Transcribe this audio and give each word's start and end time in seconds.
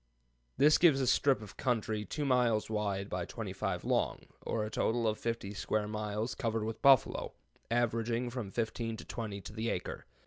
This 0.57 0.79
gives 0.79 0.99
a 0.99 1.05
strip 1.05 1.43
of 1.43 1.57
country 1.57 2.05
2 2.05 2.25
miles 2.25 2.71
wide 2.71 3.07
by 3.07 3.23
25 3.23 3.83
long, 3.85 4.21
or 4.41 4.65
a 4.65 4.71
total 4.71 5.07
of 5.07 5.19
50 5.19 5.53
square 5.53 5.87
miles 5.87 6.33
covered 6.33 6.63
with 6.63 6.81
buffalo, 6.81 7.33
averaging 7.69 8.31
from 8.31 8.49
fifteen 8.49 8.97
to 8.97 9.05
twenty 9.05 9.41
to 9.41 9.53
the 9.53 9.69
acre. 9.69 10.07